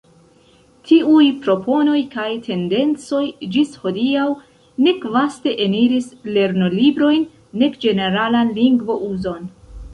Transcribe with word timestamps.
Tiuj 0.91 1.25
proponoj 1.43 1.97
kaj 2.13 2.25
tendencoj 2.47 3.21
ĝis 3.57 3.77
hodiaŭ 3.85 4.25
nek 4.87 5.07
vaste 5.19 5.55
eniris 5.69 6.11
lernolibrojn, 6.39 7.25
nek 7.65 7.81
ĝeneralan 7.87 8.55
lingvo-uzon. 8.61 9.51